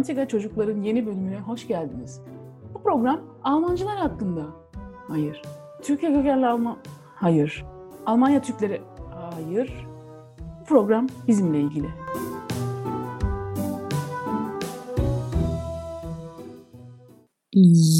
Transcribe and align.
Antika 0.00 0.28
Çocukların 0.28 0.82
yeni 0.82 1.06
bölümüne 1.06 1.38
hoş 1.38 1.68
geldiniz. 1.68 2.20
Bu 2.74 2.82
program 2.82 3.20
Almancılar 3.42 3.96
hakkında. 3.96 4.46
Hayır. 5.08 5.42
Türkiye 5.82 6.12
kökenli 6.12 6.46
Alman... 6.46 6.78
Hayır. 7.14 7.64
Almanya 8.06 8.42
Türkleri... 8.42 8.82
Hayır. 9.34 9.86
Bu 10.60 10.64
program 10.64 11.06
bizimle 11.28 11.60
ilgili. 11.60 11.86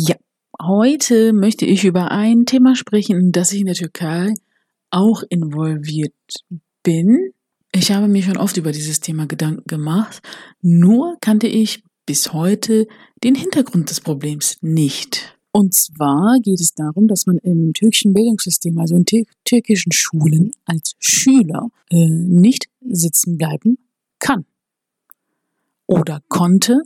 Ja, 0.08 0.16
heute 0.68 1.32
möchte 1.32 1.66
ich 1.66 1.84
über 1.84 2.10
ein 2.10 2.44
Thema 2.44 2.74
sprechen, 2.74 3.32
das 3.34 3.52
ich 3.52 3.60
in 3.60 3.66
der 3.66 3.74
Türkei 3.74 4.34
auch 4.90 5.22
involviert 5.30 6.14
bin. 6.86 7.34
Ich 7.72 7.92
habe 7.92 8.08
mir 8.08 8.22
schon 8.22 8.36
oft 8.36 8.56
über 8.56 8.72
dieses 8.72 9.00
Thema 9.00 9.26
Gedanken 9.26 9.62
gemacht, 9.66 10.22
nur 10.62 11.16
kannte 11.20 11.46
ich 11.46 11.82
bis 12.10 12.32
heute 12.32 12.88
den 13.22 13.36
Hintergrund 13.36 13.88
des 13.88 14.00
Problems 14.00 14.56
nicht. 14.62 15.38
Und 15.52 15.74
zwar 15.74 16.40
geht 16.42 16.58
es 16.60 16.74
darum, 16.74 17.06
dass 17.06 17.24
man 17.26 17.38
im 17.38 17.72
türkischen 17.72 18.14
Bildungssystem, 18.14 18.76
also 18.80 18.96
in 18.96 19.04
türkischen 19.44 19.92
Schulen 19.92 20.50
als 20.64 20.96
Schüler 20.98 21.68
äh, 21.88 22.08
nicht 22.08 22.66
sitzen 22.80 23.38
bleiben 23.38 23.78
kann 24.18 24.44
oder 25.86 26.20
konnte, 26.26 26.82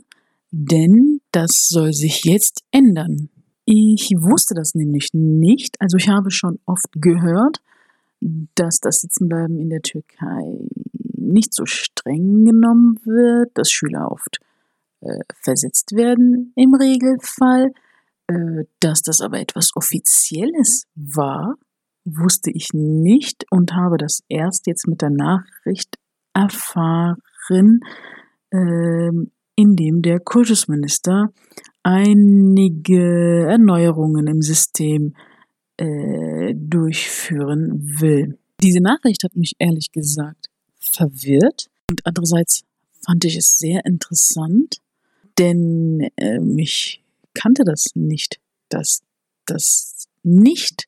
denn 0.51 1.21
das 1.31 1.69
soll 1.69 1.91
sich 1.91 2.23
jetzt 2.23 2.61
ändern. 2.69 3.29
Ich 3.65 4.11
wusste 4.11 4.53
das 4.53 4.75
nämlich 4.75 5.09
nicht. 5.13 5.81
Also 5.81 5.97
ich 5.97 6.07
habe 6.07 6.29
schon 6.29 6.59
oft 6.67 6.91
gehört, 7.01 7.61
dass 8.53 8.79
das 8.79 8.97
Sitzenbleiben 8.97 9.57
in 9.57 9.71
der 9.71 9.81
Türkei 9.81 10.69
nicht 11.17 11.51
so 11.51 11.65
streng 11.65 12.45
genommen 12.45 12.99
wird, 13.05 13.49
dass 13.55 13.71
Schüler 13.71 14.11
oft 14.11 14.39
äh, 15.05 15.19
versetzt 15.43 15.95
werden 15.95 16.51
im 16.55 16.73
Regelfall. 16.73 17.71
Äh, 18.27 18.65
dass 18.79 19.01
das 19.01 19.21
aber 19.21 19.39
etwas 19.39 19.69
Offizielles 19.75 20.85
war, 20.95 21.55
wusste 22.05 22.51
ich 22.51 22.69
nicht 22.73 23.45
und 23.51 23.73
habe 23.73 23.97
das 23.97 24.21
erst 24.29 24.67
jetzt 24.67 24.87
mit 24.87 25.01
der 25.01 25.11
Nachricht 25.11 25.97
erfahren, 26.33 27.81
äh, 28.51 29.11
indem 29.55 30.01
der 30.01 30.19
Kultusminister 30.19 31.31
einige 31.83 33.45
Erneuerungen 33.47 34.27
im 34.27 34.41
System 34.41 35.15
äh, 35.77 36.53
durchführen 36.55 37.99
will. 37.99 38.39
Diese 38.61 38.81
Nachricht 38.81 39.23
hat 39.23 39.35
mich 39.35 39.53
ehrlich 39.59 39.91
gesagt 39.91 40.47
verwirrt 40.79 41.67
und 41.91 42.05
andererseits 42.05 42.63
fand 43.05 43.23
ich 43.25 43.37
es 43.37 43.57
sehr 43.57 43.85
interessant, 43.85 44.77
denn 45.37 46.09
äh, 46.17 46.39
mich 46.39 47.03
kannte 47.33 47.63
das 47.63 47.87
nicht, 47.95 48.39
dass 48.69 49.01
das 49.45 50.07
nicht 50.23 50.87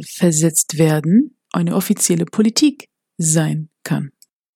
versetzt 0.00 0.78
werden 0.78 1.36
eine 1.52 1.74
offizielle 1.74 2.24
Politik 2.24 2.88
sein 3.18 3.68
kann. 3.82 4.12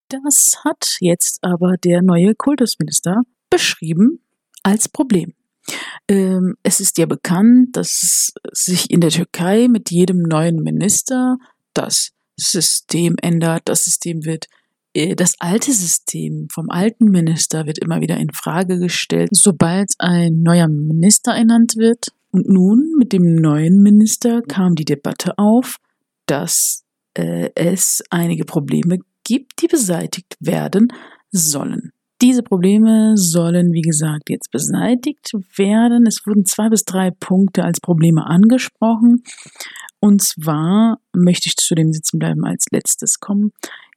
Das 0.08 0.60
hat 0.64 0.96
jetzt 1.00 1.42
aber 1.42 1.76
der 1.76 2.02
neue 2.02 2.34
Kultusminister 2.34 3.22
beschrieben 3.50 4.20
als 4.62 4.88
Problem. 4.88 5.34
Ähm, 6.08 6.56
es 6.62 6.80
ist 6.80 6.98
ja 6.98 7.06
bekannt, 7.06 7.76
dass 7.76 8.32
sich 8.52 8.90
in 8.90 9.00
der 9.00 9.10
Türkei 9.10 9.68
mit 9.68 9.90
jedem 9.90 10.22
neuen 10.22 10.62
Minister 10.62 11.36
das 11.72 12.12
System 12.36 13.16
ändert, 13.22 13.62
das 13.64 13.84
System 13.84 14.24
wird 14.24 14.46
das 14.94 15.34
alte 15.40 15.72
System 15.72 16.46
vom 16.52 16.70
alten 16.70 17.06
Minister 17.06 17.66
wird 17.66 17.78
immer 17.78 18.00
wieder 18.00 18.16
in 18.16 18.30
Frage 18.32 18.78
gestellt, 18.78 19.30
sobald 19.32 19.92
ein 19.98 20.42
neuer 20.42 20.68
Minister 20.68 21.32
ernannt 21.32 21.74
wird. 21.76 22.08
Und 22.30 22.48
nun 22.48 22.94
mit 22.98 23.12
dem 23.12 23.36
neuen 23.36 23.82
Minister 23.82 24.42
kam 24.42 24.74
die 24.74 24.84
Debatte 24.84 25.36
auf, 25.36 25.78
dass 26.26 26.84
äh, 27.14 27.50
es 27.54 28.02
einige 28.10 28.44
Probleme 28.44 28.98
gibt, 29.24 29.62
die 29.62 29.66
beseitigt 29.66 30.36
werden 30.38 30.88
sollen. 31.30 31.90
Diese 32.22 32.42
Probleme 32.42 33.16
sollen, 33.16 33.72
wie 33.72 33.82
gesagt, 33.82 34.30
jetzt 34.30 34.50
beseitigt 34.52 35.32
werden. 35.56 36.06
Es 36.06 36.24
wurden 36.24 36.46
zwei 36.46 36.68
bis 36.68 36.84
drei 36.84 37.10
Punkte 37.10 37.64
als 37.64 37.80
Probleme 37.80 38.26
angesprochen. 38.26 39.24
Und 39.98 40.22
zwar 40.22 40.98
möchte 41.12 41.48
ich 41.48 41.56
zu 41.56 41.74
dem 41.74 41.92
Sitzenbleiben 41.92 42.44
als 42.44 42.66
letztes 42.70 43.18
kommen 43.18 43.52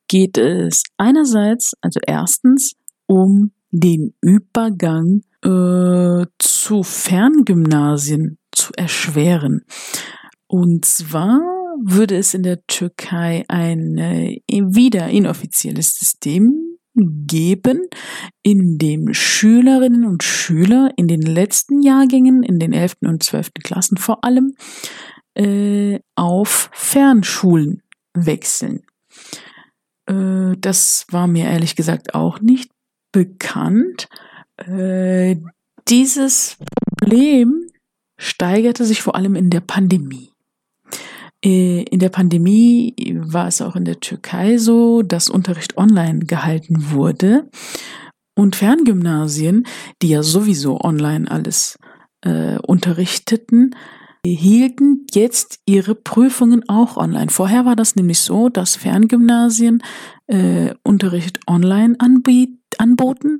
geht 0.07 0.37
es 0.37 0.83
einerseits, 0.97 1.73
also 1.81 1.99
erstens, 2.05 2.73
um 3.07 3.51
den 3.71 4.13
Übergang 4.21 5.21
äh, 5.43 6.25
zu 6.39 6.83
Ferngymnasien 6.83 8.37
zu 8.51 8.71
erschweren. 8.75 9.61
Und 10.47 10.85
zwar 10.85 11.39
würde 11.83 12.17
es 12.17 12.33
in 12.33 12.43
der 12.43 12.65
Türkei 12.65 13.43
ein 13.47 13.97
äh, 13.97 14.41
wieder 14.49 15.09
inoffizielles 15.09 15.95
System 15.95 16.77
geben, 16.95 17.87
in 18.41 18.77
dem 18.77 19.13
Schülerinnen 19.13 20.05
und 20.05 20.23
Schüler 20.23 20.89
in 20.97 21.07
den 21.07 21.21
letzten 21.21 21.81
Jahrgängen, 21.81 22.41
in 22.41 22.57
den 22.57 22.73
11. 22.73 22.95
und 23.01 23.21
12. 23.21 23.51
Klassen 23.63 23.97
vor 23.97 24.23
allem, 24.23 24.55
äh, 25.35 25.99
auf 26.15 26.71
Fernschulen 26.73 27.83
wechseln. 28.15 28.86
Äh, 30.07 30.55
das 30.59 31.05
war 31.09 31.27
mir 31.27 31.45
ehrlich 31.45 31.75
gesagt 31.75 32.15
auch 32.15 32.39
nicht 32.39 32.71
bekannt. 33.11 34.07
Äh, 34.57 35.37
dieses 35.87 36.57
Problem 36.99 37.69
steigerte 38.17 38.85
sich 38.85 39.01
vor 39.01 39.15
allem 39.15 39.35
in 39.35 39.49
der 39.49 39.61
Pandemie. 39.61 40.31
Äh, 41.43 41.83
in 41.83 41.99
der 41.99 42.09
Pandemie 42.09 42.93
war 43.19 43.47
es 43.47 43.61
auch 43.61 43.75
in 43.75 43.85
der 43.85 43.99
Türkei 43.99 44.57
so, 44.57 45.01
dass 45.03 45.29
Unterricht 45.29 45.77
online 45.77 46.19
gehalten 46.25 46.91
wurde 46.91 47.49
und 48.35 48.55
Ferngymnasien, 48.55 49.65
die 50.01 50.09
ja 50.09 50.23
sowieso 50.23 50.81
online 50.81 51.29
alles 51.29 51.77
äh, 52.21 52.57
unterrichteten, 52.59 53.75
hielten 54.33 55.05
jetzt 55.13 55.59
ihre 55.65 55.95
Prüfungen 55.95 56.67
auch 56.69 56.97
online. 56.97 57.29
Vorher 57.29 57.65
war 57.65 57.75
das 57.75 57.95
nämlich 57.95 58.19
so, 58.19 58.49
dass 58.49 58.75
Ferngymnasien 58.75 59.83
äh, 60.27 60.73
Unterricht 60.83 61.39
online 61.47 61.95
anboten. 61.99 63.39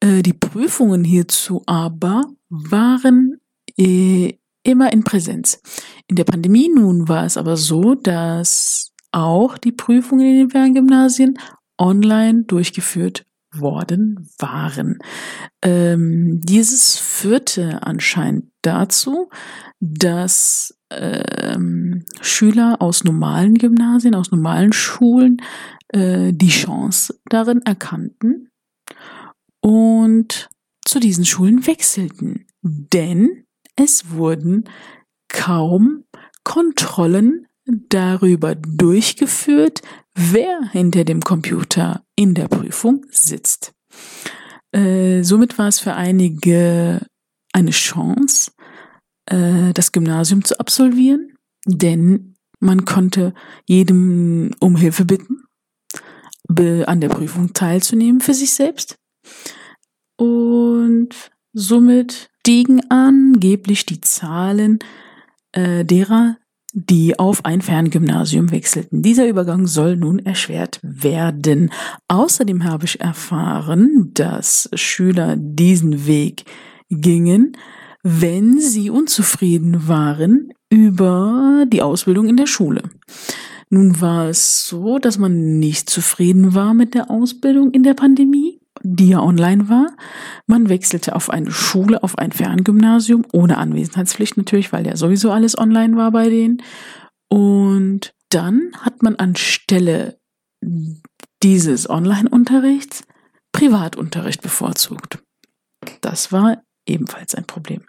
Äh, 0.00 0.22
die 0.22 0.32
Prüfungen 0.32 1.04
hierzu 1.04 1.62
aber 1.66 2.24
waren 2.48 3.40
äh, 3.78 4.34
immer 4.62 4.92
in 4.92 5.04
Präsenz. 5.04 5.60
In 6.08 6.16
der 6.16 6.24
Pandemie 6.24 6.68
nun 6.68 7.08
war 7.08 7.24
es 7.24 7.36
aber 7.36 7.56
so, 7.56 7.94
dass 7.94 8.92
auch 9.10 9.58
die 9.58 9.72
Prüfungen 9.72 10.26
in 10.26 10.36
den 10.36 10.50
Ferngymnasien 10.50 11.38
online 11.78 12.44
durchgeführt 12.44 13.24
worden 13.52 14.28
waren. 14.38 14.98
Ähm, 15.62 16.40
dieses 16.42 16.96
führte 16.96 17.82
anscheinend 17.82 18.46
dazu, 18.62 19.28
dass 19.80 20.78
ähm, 20.90 22.04
Schüler 22.20 22.76
aus 22.80 23.04
normalen 23.04 23.54
Gymnasien, 23.54 24.14
aus 24.14 24.30
normalen 24.30 24.72
Schulen 24.72 25.38
äh, 25.88 26.32
die 26.32 26.48
Chance 26.48 27.20
darin 27.26 27.62
erkannten 27.62 28.50
und 29.60 30.48
zu 30.84 31.00
diesen 31.00 31.24
Schulen 31.24 31.66
wechselten. 31.66 32.46
Denn 32.62 33.44
es 33.76 34.10
wurden 34.10 34.64
kaum 35.28 36.04
Kontrollen 36.44 37.46
darüber 37.64 38.54
durchgeführt, 38.54 39.82
wer 40.14 40.60
hinter 40.70 41.04
dem 41.04 41.20
Computer 41.20 42.04
in 42.16 42.34
der 42.34 42.48
Prüfung 42.48 43.06
sitzt. 43.10 43.72
Äh, 44.72 45.22
somit 45.22 45.58
war 45.58 45.68
es 45.68 45.80
für 45.80 45.94
einige 45.94 47.06
eine 47.52 47.70
Chance, 47.70 48.52
äh, 49.26 49.72
das 49.72 49.92
Gymnasium 49.92 50.44
zu 50.44 50.58
absolvieren, 50.58 51.36
denn 51.66 52.36
man 52.60 52.84
konnte 52.84 53.34
jedem 53.66 54.54
um 54.60 54.76
Hilfe 54.76 55.04
bitten, 55.04 55.42
an 56.48 57.00
der 57.00 57.08
Prüfung 57.08 57.54
teilzunehmen 57.54 58.20
für 58.20 58.34
sich 58.34 58.52
selbst. 58.52 58.98
Und 60.16 61.30
somit 61.54 62.30
stiegen 62.40 62.90
angeblich 62.90 63.86
die 63.86 64.00
Zahlen 64.00 64.80
äh, 65.52 65.84
derer, 65.84 66.36
die 66.72 67.18
auf 67.18 67.44
ein 67.44 67.60
Ferngymnasium 67.60 68.50
wechselten. 68.50 69.02
Dieser 69.02 69.28
Übergang 69.28 69.66
soll 69.66 69.96
nun 69.96 70.18
erschwert 70.18 70.80
werden. 70.82 71.70
Außerdem 72.08 72.64
habe 72.64 72.86
ich 72.86 73.00
erfahren, 73.00 74.10
dass 74.14 74.70
Schüler 74.74 75.36
diesen 75.36 76.06
Weg 76.06 76.44
gingen, 76.88 77.56
wenn 78.02 78.58
sie 78.58 78.90
unzufrieden 78.90 79.86
waren 79.86 80.52
über 80.70 81.64
die 81.68 81.82
Ausbildung 81.82 82.28
in 82.28 82.36
der 82.36 82.46
Schule. 82.46 82.82
Nun 83.68 84.00
war 84.00 84.28
es 84.28 84.66
so, 84.66 84.98
dass 84.98 85.18
man 85.18 85.58
nicht 85.58 85.88
zufrieden 85.88 86.54
war 86.54 86.74
mit 86.74 86.94
der 86.94 87.10
Ausbildung 87.10 87.70
in 87.70 87.82
der 87.82 87.94
Pandemie. 87.94 88.51
Die 88.82 89.10
ja 89.10 89.20
online 89.20 89.68
war. 89.68 89.88
Man 90.46 90.68
wechselte 90.68 91.14
auf 91.14 91.30
eine 91.30 91.50
Schule, 91.50 92.02
auf 92.02 92.18
ein 92.18 92.32
Ferngymnasium, 92.32 93.24
ohne 93.32 93.58
Anwesenheitspflicht 93.58 94.36
natürlich, 94.36 94.72
weil 94.72 94.86
ja 94.86 94.96
sowieso 94.96 95.30
alles 95.30 95.56
online 95.56 95.96
war 95.96 96.10
bei 96.10 96.28
denen. 96.28 96.62
Und 97.28 98.14
dann 98.30 98.72
hat 98.80 99.02
man 99.02 99.16
anstelle 99.16 100.18
dieses 101.42 101.88
Online-Unterrichts 101.88 103.04
Privatunterricht 103.52 104.42
bevorzugt. 104.42 105.18
Das 106.00 106.32
war 106.32 106.62
ebenfalls 106.86 107.34
ein 107.34 107.44
Problem. 107.44 107.84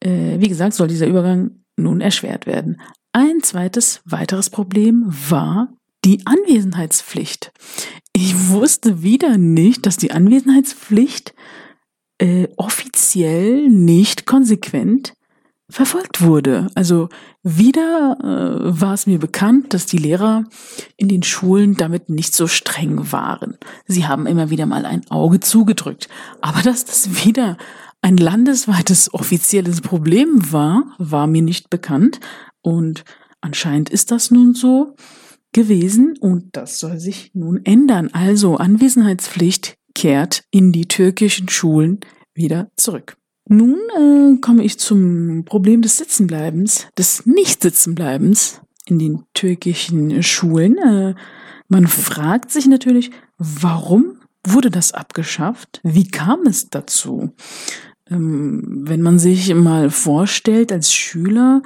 Äh, 0.00 0.40
wie 0.40 0.48
gesagt, 0.48 0.74
soll 0.74 0.88
dieser 0.88 1.06
Übergang 1.06 1.64
nun 1.76 2.00
erschwert 2.00 2.46
werden. 2.46 2.80
Ein 3.12 3.42
zweites 3.42 4.00
weiteres 4.04 4.50
Problem 4.50 5.06
war 5.08 5.72
die 6.04 6.24
Anwesenheitspflicht. 6.26 7.52
Ich 8.20 8.48
wusste 8.48 9.04
wieder 9.04 9.38
nicht, 9.38 9.86
dass 9.86 9.96
die 9.96 10.10
Anwesenheitspflicht 10.10 11.34
äh, 12.20 12.48
offiziell 12.56 13.68
nicht 13.68 14.26
konsequent 14.26 15.14
verfolgt 15.70 16.20
wurde. 16.20 16.66
Also 16.74 17.10
wieder 17.44 18.16
äh, 18.18 18.80
war 18.80 18.94
es 18.94 19.06
mir 19.06 19.20
bekannt, 19.20 19.72
dass 19.72 19.86
die 19.86 19.98
Lehrer 19.98 20.42
in 20.96 21.06
den 21.06 21.22
Schulen 21.22 21.76
damit 21.76 22.08
nicht 22.08 22.34
so 22.34 22.48
streng 22.48 23.12
waren. 23.12 23.56
Sie 23.86 24.08
haben 24.08 24.26
immer 24.26 24.50
wieder 24.50 24.66
mal 24.66 24.84
ein 24.84 25.08
Auge 25.12 25.38
zugedrückt. 25.38 26.08
Aber 26.40 26.60
dass 26.62 26.84
das 26.84 27.24
wieder 27.24 27.56
ein 28.02 28.16
landesweites 28.16 29.14
offizielles 29.14 29.80
Problem 29.80 30.50
war, 30.50 30.92
war 30.98 31.28
mir 31.28 31.42
nicht 31.42 31.70
bekannt. 31.70 32.18
Und 32.62 33.04
anscheinend 33.40 33.90
ist 33.90 34.10
das 34.10 34.32
nun 34.32 34.54
so 34.54 34.96
gewesen 35.58 36.16
und 36.20 36.50
das 36.52 36.78
soll 36.78 37.00
sich 37.00 37.32
nun 37.34 37.64
ändern. 37.64 38.10
Also 38.12 38.58
Anwesenheitspflicht 38.58 39.74
kehrt 39.92 40.44
in 40.52 40.70
die 40.70 40.86
türkischen 40.86 41.48
Schulen 41.48 41.98
wieder 42.32 42.70
zurück. 42.76 43.16
Nun 43.48 43.76
äh, 43.96 44.40
komme 44.40 44.62
ich 44.62 44.78
zum 44.78 45.44
Problem 45.44 45.82
des 45.82 45.96
Sitzenbleibens, 45.96 46.86
des 46.96 47.26
Nicht-Sitzenbleibens 47.26 48.60
in 48.86 49.00
den 49.00 49.24
türkischen 49.34 50.22
Schulen. 50.22 50.78
Äh, 50.78 51.14
man 51.66 51.88
fragt 51.88 52.52
sich 52.52 52.68
natürlich, 52.68 53.10
warum 53.38 54.20
wurde 54.46 54.70
das 54.70 54.92
abgeschafft? 54.92 55.80
Wie 55.82 56.06
kam 56.06 56.46
es 56.46 56.70
dazu? 56.70 57.34
Ähm, 58.08 58.84
wenn 58.86 59.02
man 59.02 59.18
sich 59.18 59.52
mal 59.56 59.90
vorstellt 59.90 60.70
als 60.70 60.94
Schüler, 60.94 61.62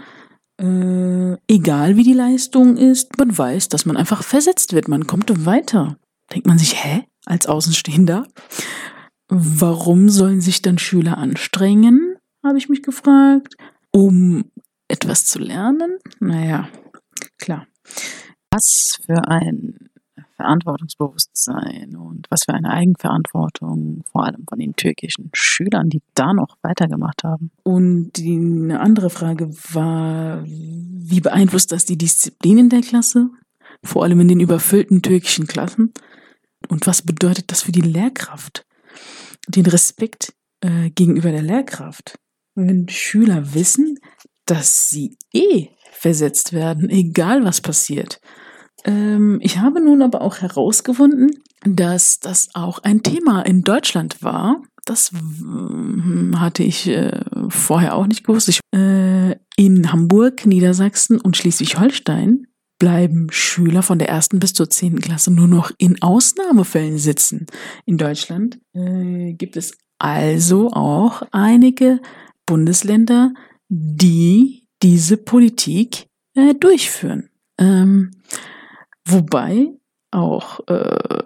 äh, 0.60 1.36
egal 1.48 1.96
wie 1.96 2.04
die 2.04 2.12
Leistung 2.12 2.76
ist, 2.76 3.18
man 3.18 3.36
weiß, 3.36 3.68
dass 3.68 3.86
man 3.86 3.96
einfach 3.96 4.22
versetzt 4.22 4.72
wird, 4.72 4.88
man 4.88 5.06
kommt 5.06 5.46
weiter. 5.46 5.96
Denkt 6.32 6.46
man 6.46 6.58
sich, 6.58 6.82
hä? 6.82 7.04
Als 7.24 7.46
Außenstehender? 7.46 8.26
Warum 9.28 10.08
sollen 10.08 10.40
sich 10.40 10.60
dann 10.60 10.78
Schüler 10.78 11.18
anstrengen, 11.18 12.16
habe 12.44 12.58
ich 12.58 12.68
mich 12.68 12.82
gefragt, 12.82 13.54
um 13.92 14.44
etwas 14.88 15.24
zu 15.24 15.38
lernen? 15.38 15.98
Naja, 16.20 16.68
klar. 17.38 17.66
Was 18.50 18.98
für 19.06 19.28
ein 19.28 19.88
Verantwortungsbewusstsein 20.42 21.96
und 21.96 22.26
was 22.30 22.44
für 22.44 22.54
eine 22.54 22.70
Eigenverantwortung, 22.70 24.04
vor 24.10 24.24
allem 24.24 24.44
von 24.48 24.58
den 24.58 24.74
türkischen 24.76 25.30
Schülern, 25.32 25.88
die 25.88 26.02
da 26.14 26.32
noch 26.32 26.56
weitergemacht 26.62 27.24
haben. 27.24 27.50
Und 27.62 28.12
die, 28.16 28.36
eine 28.36 28.80
andere 28.80 29.10
Frage 29.10 29.50
war, 29.72 30.44
wie 30.44 31.20
beeinflusst 31.20 31.72
das 31.72 31.84
die 31.84 31.98
Disziplin 31.98 32.58
in 32.58 32.68
der 32.68 32.82
Klasse, 32.82 33.30
vor 33.82 34.04
allem 34.04 34.20
in 34.20 34.28
den 34.28 34.40
überfüllten 34.40 35.02
türkischen 35.02 35.46
Klassen? 35.46 35.92
Und 36.68 36.86
was 36.86 37.02
bedeutet 37.02 37.50
das 37.50 37.62
für 37.62 37.72
die 37.72 37.80
Lehrkraft? 37.80 38.64
den 39.48 39.66
Respekt 39.66 40.34
äh, 40.60 40.90
gegenüber 40.90 41.30
der 41.30 41.42
Lehrkraft. 41.42 42.18
Wenn 42.54 42.88
Schüler 42.88 43.54
wissen, 43.54 43.98
dass 44.46 44.88
sie 44.88 45.16
eh 45.32 45.68
versetzt 45.92 46.52
werden, 46.52 46.90
egal 46.90 47.44
was 47.44 47.60
passiert. 47.60 48.20
Ähm, 48.84 49.38
ich 49.42 49.58
habe 49.58 49.80
nun 49.80 50.02
aber 50.02 50.22
auch 50.22 50.38
herausgefunden, 50.38 51.42
dass 51.64 52.20
das 52.20 52.48
auch 52.54 52.80
ein 52.80 53.02
Thema 53.02 53.42
in 53.42 53.62
Deutschland 53.62 54.22
war. 54.22 54.62
Das 54.84 55.12
äh, 55.12 56.36
hatte 56.36 56.64
ich 56.64 56.88
äh, 56.88 57.20
vorher 57.48 57.94
auch 57.94 58.06
nicht 58.06 58.24
gewusst. 58.24 58.60
Äh, 58.74 59.36
in 59.56 59.92
Hamburg, 59.92 60.46
Niedersachsen 60.46 61.20
und 61.20 61.36
Schleswig-Holstein 61.36 62.46
bleiben 62.78 63.28
Schüler 63.30 63.82
von 63.82 64.00
der 64.00 64.08
ersten 64.08 64.40
bis 64.40 64.54
zur 64.54 64.68
zehnten 64.68 65.00
Klasse 65.00 65.32
nur 65.32 65.46
noch 65.46 65.70
in 65.78 66.02
Ausnahmefällen 66.02 66.98
sitzen. 66.98 67.46
In 67.86 67.96
Deutschland 67.96 68.58
äh, 68.74 69.34
gibt 69.34 69.56
es 69.56 69.76
also 69.98 70.72
auch 70.72 71.22
einige 71.30 72.00
Bundesländer, 72.44 73.34
die 73.68 74.64
diese 74.82 75.16
Politik 75.16 76.08
durchführen. 76.58 77.28
Ähm, 77.58 78.10
wobei 79.12 79.68
auch 80.10 80.66
äh, 80.68 81.24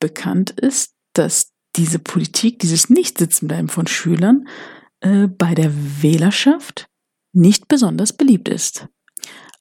bekannt 0.00 0.50
ist, 0.50 0.94
dass 1.12 1.52
diese 1.76 1.98
Politik, 1.98 2.58
dieses 2.58 2.90
Nichtsitzenbleiben 2.90 3.68
von 3.68 3.86
Schülern 3.86 4.48
äh, 5.00 5.26
bei 5.26 5.54
der 5.54 5.72
Wählerschaft 6.02 6.88
nicht 7.32 7.68
besonders 7.68 8.12
beliebt 8.12 8.48
ist. 8.48 8.88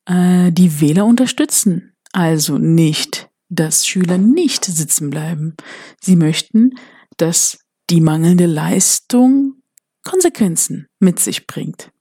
Äh, 0.05 0.51
die 0.51 0.81
Wähler 0.81 1.05
unterstützen 1.05 1.93
also 2.13 2.59
nicht, 2.59 3.29
dass 3.49 3.85
Schüler 3.87 4.17
nicht 4.17 4.63
sitzen 4.63 5.09
bleiben. 5.09 5.55
Sie 5.99 6.15
möchten, 6.15 6.75
dass 7.17 7.59
die 7.89 8.01
mangelnde 8.01 8.45
Leistung 8.45 9.55
Konsequenzen 10.03 10.87
mit 10.99 11.19
sich 11.19 11.47
bringt. 11.47 11.91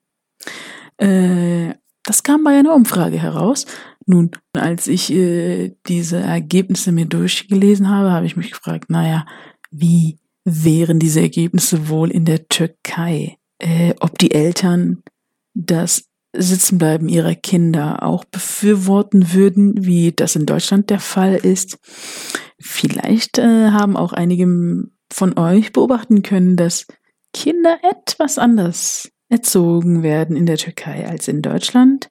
Äh, 0.99 1.75
das 2.05 2.23
kam 2.23 2.45
bei 2.45 2.59
einer 2.59 2.75
Umfrage 2.75 3.19
heraus. 3.19 3.65
Nun, 4.07 4.31
als 4.53 4.87
ich 4.87 5.13
äh, 5.13 5.75
diese 5.87 6.19
Ergebnisse 6.19 6.93
mir 6.93 7.07
durchgelesen 7.07 7.89
habe, 7.89 8.11
habe 8.11 8.27
ich 8.27 8.37
mich 8.37 8.51
gefragt, 8.51 8.91
naja, 8.91 9.27
wie 9.71 10.19
wären 10.45 10.99
diese 10.99 11.21
Ergebnisse 11.21 11.89
wohl 11.89 12.11
in 12.11 12.25
der 12.25 12.49
Türkei? 12.49 13.39
Äh, 13.59 13.95
ob 14.01 14.19
die 14.19 14.33
Eltern 14.33 15.03
das 15.55 16.05
Sitzenbleiben 16.35 17.09
ihrer 17.09 17.35
Kinder 17.35 18.03
auch 18.03 18.25
befürworten 18.25 19.33
würden, 19.35 19.85
wie 19.85 20.13
das 20.13 20.35
in 20.35 20.47
Deutschland 20.47 20.91
der 20.91 21.01
Fall 21.01 21.35
ist. 21.35 21.79
Vielleicht 22.59 23.39
äh, 23.39 23.71
haben 23.71 23.97
auch 23.97 24.13
einige 24.13 24.47
von 25.13 25.39
euch 25.39 25.73
beobachten 25.73 26.23
können, 26.23 26.57
dass 26.57 26.87
Kinder 27.35 27.79
etwas 27.83 28.39
anders 28.39 29.11
erzogen 29.29 30.03
werden 30.03 30.37
in 30.37 30.47
der 30.47 30.57
Türkei 30.57 31.07
als 31.07 31.29
in 31.29 31.43
Deutschland. 31.43 32.09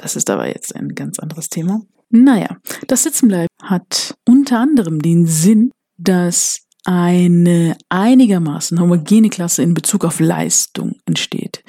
Das 0.00 0.16
ist 0.16 0.30
aber 0.30 0.46
jetzt 0.46 0.74
ein 0.76 0.94
ganz 0.94 1.18
anderes 1.18 1.48
Thema. 1.48 1.80
Naja, 2.10 2.56
das 2.86 3.02
Sitzenbleiben 3.02 3.48
hat 3.62 4.14
unter 4.24 4.58
anderem 4.58 5.00
den 5.00 5.26
Sinn, 5.26 5.70
dass 5.98 6.60
eine 6.84 7.76
einigermaßen 7.88 8.80
homogene 8.80 9.28
Klasse 9.28 9.62
in 9.62 9.74
Bezug 9.74 10.04
auf 10.04 10.20
Leistung 10.20 10.96
entsteht. 11.04 11.64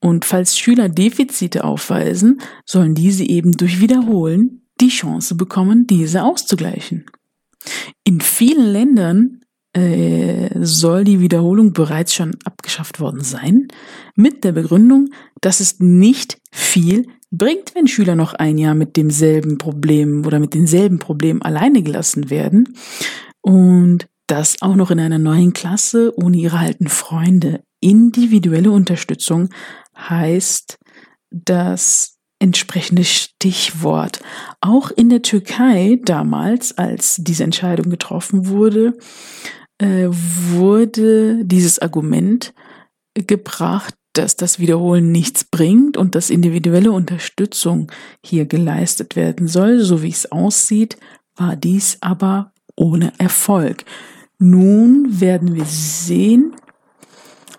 Und 0.00 0.24
falls 0.24 0.58
Schüler 0.58 0.88
Defizite 0.88 1.64
aufweisen, 1.64 2.40
sollen 2.66 2.94
diese 2.94 3.24
eben 3.24 3.52
durch 3.52 3.80
Wiederholen 3.80 4.68
die 4.80 4.88
Chance 4.88 5.36
bekommen, 5.36 5.86
diese 5.86 6.24
auszugleichen. 6.24 7.06
In 8.04 8.20
vielen 8.20 8.66
Ländern 8.72 9.40
äh, 9.72 10.50
soll 10.60 11.04
die 11.04 11.20
Wiederholung 11.20 11.72
bereits 11.72 12.14
schon 12.14 12.36
abgeschafft 12.44 13.00
worden 13.00 13.22
sein, 13.22 13.68
mit 14.14 14.44
der 14.44 14.52
Begründung, 14.52 15.10
dass 15.40 15.60
es 15.60 15.80
nicht 15.80 16.38
viel 16.50 17.06
bringt, 17.30 17.74
wenn 17.74 17.88
Schüler 17.88 18.14
noch 18.14 18.34
ein 18.34 18.58
Jahr 18.58 18.74
mit 18.74 18.96
demselben 18.96 19.58
Problem 19.58 20.24
oder 20.26 20.38
mit 20.38 20.54
denselben 20.54 20.98
Problemen 20.98 21.42
alleine 21.42 21.82
gelassen 21.82 22.30
werden 22.30 22.74
und 23.42 24.08
das 24.26 24.60
auch 24.62 24.76
noch 24.76 24.90
in 24.90 25.00
einer 25.00 25.18
neuen 25.18 25.52
Klasse 25.52 26.12
ohne 26.16 26.36
ihre 26.36 26.58
alten 26.58 26.88
Freunde. 26.88 27.62
Individuelle 27.80 28.70
Unterstützung 28.70 29.48
heißt 29.96 30.78
das 31.30 32.18
entsprechende 32.38 33.04
Stichwort. 33.04 34.20
Auch 34.60 34.90
in 34.90 35.08
der 35.08 35.22
Türkei 35.22 35.98
damals, 36.04 36.76
als 36.76 37.16
diese 37.18 37.44
Entscheidung 37.44 37.90
getroffen 37.90 38.48
wurde, 38.48 38.96
äh, 39.78 40.08
wurde 40.08 41.44
dieses 41.44 41.78
Argument 41.78 42.52
gebracht, 43.14 43.94
dass 44.18 44.36
das 44.36 44.58
Wiederholen 44.58 45.12
nichts 45.12 45.44
bringt 45.44 45.96
und 45.96 46.14
dass 46.14 46.28
individuelle 46.28 46.90
Unterstützung 46.90 47.90
hier 48.24 48.46
geleistet 48.46 49.14
werden 49.14 49.46
soll. 49.46 49.80
So 49.80 50.02
wie 50.02 50.10
es 50.10 50.30
aussieht, 50.32 50.98
war 51.36 51.54
dies 51.54 51.98
aber 52.00 52.52
ohne 52.74 53.12
Erfolg. 53.18 53.84
Nun 54.38 55.20
werden 55.20 55.54
wir 55.54 55.64
sehen, 55.64 56.54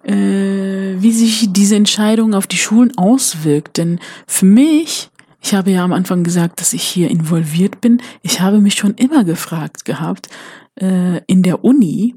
äh, 0.04 0.96
wie 0.98 1.12
sich 1.12 1.52
diese 1.52 1.76
Entscheidung 1.76 2.34
auf 2.34 2.46
die 2.46 2.58
Schulen 2.58 2.98
auswirkt. 2.98 3.78
Denn 3.78 4.00
für 4.28 4.46
mich, 4.46 5.10
ich 5.42 5.54
habe 5.54 5.72
ja 5.72 5.84
am 5.84 5.94
Anfang 5.94 6.24
gesagt, 6.24 6.60
dass 6.60 6.74
ich 6.74 6.84
hier 6.84 7.10
involviert 7.10 7.80
bin, 7.80 8.02
ich 8.22 8.42
habe 8.42 8.60
mich 8.60 8.76
schon 8.76 8.96
immer 8.96 9.24
gefragt 9.24 9.86
gehabt, 9.86 10.28
äh, 10.76 11.22
in 11.28 11.42
der 11.42 11.64
Uni, 11.64 12.16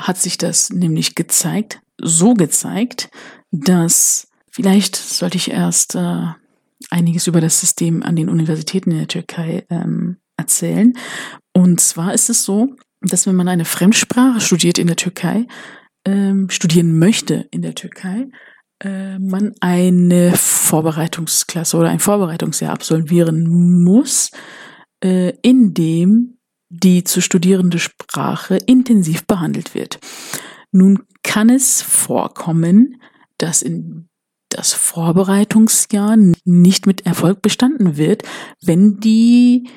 hat 0.00 0.18
sich 0.18 0.36
das 0.36 0.70
nämlich 0.70 1.14
gezeigt, 1.14 1.80
so 2.02 2.34
gezeigt, 2.34 3.10
dass 3.50 4.28
vielleicht 4.50 4.96
sollte 4.96 5.36
ich 5.36 5.50
erst 5.50 5.94
äh, 5.94 6.26
einiges 6.90 7.26
über 7.26 7.40
das 7.40 7.60
System 7.60 8.02
an 8.02 8.16
den 8.16 8.28
Universitäten 8.28 8.90
in 8.90 8.98
der 8.98 9.08
Türkei 9.08 9.64
ähm, 9.70 10.18
erzählen. 10.36 10.94
Und 11.52 11.80
zwar 11.80 12.14
ist 12.14 12.28
es 12.30 12.44
so, 12.44 12.76
dass 13.00 13.26
wenn 13.26 13.36
man 13.36 13.48
eine 13.48 13.64
Fremdsprache 13.64 14.40
studiert 14.40 14.78
in 14.78 14.86
der 14.86 14.96
Türkei, 14.96 15.46
ähm, 16.04 16.48
studieren 16.50 16.98
möchte 16.98 17.46
in 17.50 17.62
der 17.62 17.74
Türkei, 17.74 18.28
äh, 18.82 19.18
man 19.18 19.52
eine 19.60 20.32
Vorbereitungsklasse 20.34 21.76
oder 21.76 21.90
ein 21.90 22.00
Vorbereitungsjahr 22.00 22.72
absolvieren 22.72 23.82
muss, 23.82 24.30
äh, 25.02 25.32
in 25.42 25.74
dem 25.74 26.38
die 26.74 27.04
zu 27.04 27.20
studierende 27.20 27.78
Sprache 27.78 28.56
intensiv 28.56 29.26
behandelt 29.26 29.74
wird. 29.74 29.98
Nun 30.70 31.00
kann 31.22 31.50
es 31.50 31.82
vorkommen, 31.82 33.00
dass 33.38 33.62
in 33.62 34.08
das 34.48 34.74
Vorbereitungsjahr 34.74 36.16
nicht 36.44 36.86
mit 36.86 37.06
Erfolg 37.06 37.42
bestanden 37.42 37.96
wird, 37.96 38.22
wenn 38.62 39.00
die 39.00 39.68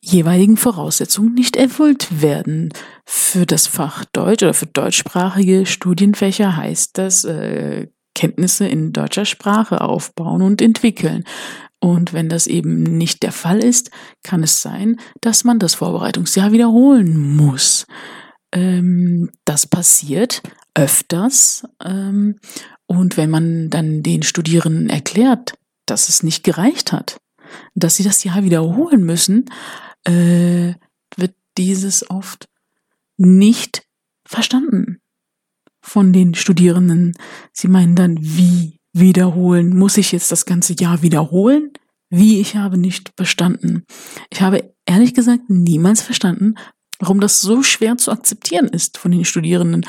jeweiligen 0.00 0.56
Voraussetzungen 0.56 1.34
nicht 1.34 1.56
erfüllt 1.56 2.22
werden. 2.22 2.72
Für 3.04 3.46
das 3.46 3.66
Fach 3.66 4.04
Deutsch 4.12 4.42
oder 4.42 4.54
für 4.54 4.66
deutschsprachige 4.66 5.66
Studienfächer 5.66 6.56
heißt 6.56 6.98
das 6.98 7.24
äh, 7.24 7.88
Kenntnisse 8.14 8.66
in 8.66 8.92
deutscher 8.92 9.24
Sprache 9.24 9.80
aufbauen 9.80 10.42
und 10.42 10.62
entwickeln. 10.62 11.24
Und 11.80 12.12
wenn 12.12 12.28
das 12.28 12.46
eben 12.46 12.82
nicht 12.82 13.22
der 13.22 13.32
Fall 13.32 13.62
ist, 13.62 13.90
kann 14.24 14.42
es 14.42 14.62
sein, 14.62 14.98
dass 15.20 15.44
man 15.44 15.58
das 15.58 15.76
Vorbereitungsjahr 15.76 16.52
wiederholen 16.52 17.36
muss. 17.36 17.86
Ähm, 18.52 19.30
das 19.44 19.66
passiert 19.66 20.42
öfters. 20.78 21.64
Ähm, 21.84 22.36
und 22.86 23.16
wenn 23.16 23.30
man 23.30 23.68
dann 23.68 24.02
den 24.02 24.22
Studierenden 24.22 24.88
erklärt, 24.88 25.54
dass 25.86 26.08
es 26.08 26.22
nicht 26.22 26.44
gereicht 26.44 26.92
hat, 26.92 27.20
dass 27.74 27.96
sie 27.96 28.04
das 28.04 28.24
Jahr 28.24 28.44
wiederholen 28.44 29.04
müssen, 29.04 29.46
äh, 30.04 30.74
wird 31.16 31.34
dieses 31.56 32.08
oft 32.08 32.48
nicht 33.16 33.82
verstanden 34.24 35.00
von 35.80 36.12
den 36.12 36.34
Studierenden. 36.34 37.16
Sie 37.52 37.68
meinen 37.68 37.96
dann, 37.96 38.18
wie 38.20 38.78
wiederholen? 38.92 39.76
Muss 39.76 39.96
ich 39.96 40.12
jetzt 40.12 40.30
das 40.30 40.44
ganze 40.44 40.74
Jahr 40.74 41.02
wiederholen? 41.02 41.72
Wie? 42.10 42.40
Ich 42.40 42.56
habe 42.56 42.78
nicht 42.78 43.12
verstanden. 43.16 43.84
Ich 44.30 44.40
habe 44.40 44.74
ehrlich 44.86 45.14
gesagt 45.14 45.48
niemals 45.48 46.02
verstanden, 46.02 46.54
warum 46.98 47.20
das 47.20 47.40
so 47.40 47.62
schwer 47.62 47.96
zu 47.96 48.10
akzeptieren 48.12 48.68
ist 48.68 48.98
von 48.98 49.10
den 49.10 49.24
Studierenden, 49.24 49.84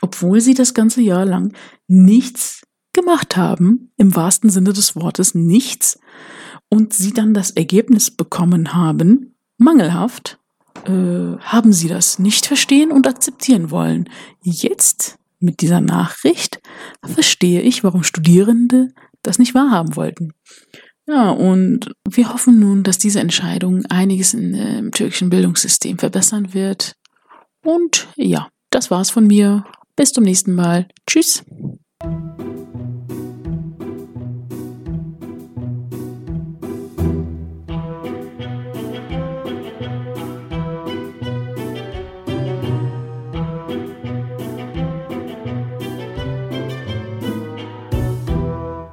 obwohl 0.00 0.40
sie 0.40 0.54
das 0.54 0.74
ganze 0.74 1.00
Jahr 1.00 1.24
lang 1.24 1.54
nichts 1.86 2.62
gemacht 2.92 3.36
haben, 3.36 3.92
im 3.96 4.14
wahrsten 4.14 4.50
Sinne 4.50 4.72
des 4.72 4.96
Wortes 4.96 5.34
nichts, 5.34 5.98
und 6.70 6.92
sie 6.92 7.12
dann 7.12 7.34
das 7.34 7.50
Ergebnis 7.50 8.10
bekommen 8.10 8.74
haben, 8.74 9.36
mangelhaft, 9.56 10.38
äh, 10.84 11.36
haben 11.40 11.72
sie 11.72 11.88
das 11.88 12.18
nicht 12.18 12.46
verstehen 12.46 12.92
und 12.92 13.06
akzeptieren 13.06 13.70
wollen. 13.70 14.08
Jetzt, 14.42 15.18
mit 15.40 15.60
dieser 15.60 15.80
Nachricht, 15.80 16.60
verstehe 17.04 17.62
ich, 17.62 17.84
warum 17.84 18.02
Studierende 18.02 18.88
das 19.22 19.38
nicht 19.38 19.54
wahrhaben 19.54 19.96
wollten. 19.96 20.32
Ja, 21.06 21.30
und 21.30 21.92
wir 22.06 22.32
hoffen 22.32 22.60
nun, 22.60 22.82
dass 22.82 22.98
diese 22.98 23.20
Entscheidung 23.20 23.86
einiges 23.86 24.34
in, 24.34 24.52
äh, 24.52 24.78
im 24.78 24.92
türkischen 24.92 25.30
Bildungssystem 25.30 25.98
verbessern 25.98 26.52
wird. 26.52 26.96
Und 27.64 28.08
ja, 28.16 28.48
das 28.70 28.90
war's 28.90 29.10
von 29.10 29.26
mir. 29.26 29.64
Bis 29.98 30.12
zum 30.12 30.22
nächsten 30.22 30.54
Mal. 30.54 30.86
Tschüss. 31.08 31.42